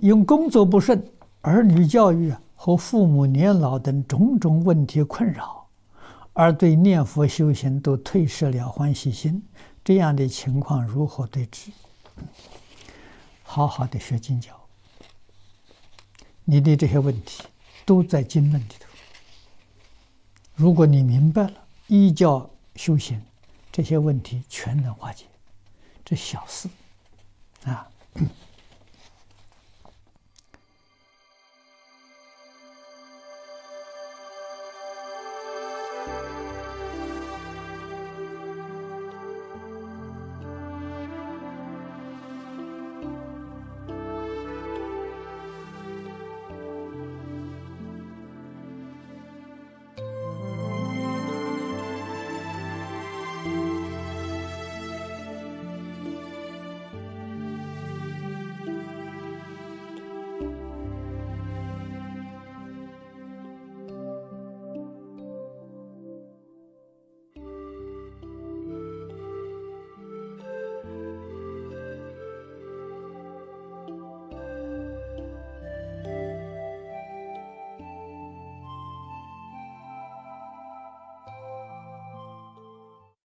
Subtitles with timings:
[0.00, 1.02] 因工作不顺、
[1.40, 5.66] 儿女教育和父母年老等种种问题困扰，
[6.32, 9.42] 而对念佛修行都退失了欢喜心，
[9.84, 11.70] 这样的情况如何对治？
[13.42, 14.52] 好好的学经教，
[16.44, 17.44] 你的这些问题
[17.86, 18.86] 都在经论里头。
[20.54, 21.52] 如果你明白了，
[21.86, 23.22] 依教修行，
[23.70, 25.24] 这些问题全能化解。
[26.04, 26.68] 这小事
[27.64, 27.88] 啊。